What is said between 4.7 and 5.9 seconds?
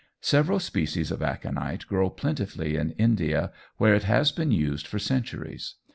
for centuries.